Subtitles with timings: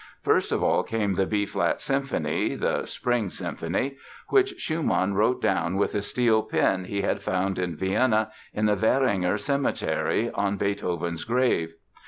[0.23, 6.01] First of all came the B flat Symphony—the "Spring" Symphony—which Schumann wrote down with a
[6.01, 11.75] steel pen he had found in Vienna in the Währinger Cemetery, on Beethoven's grave.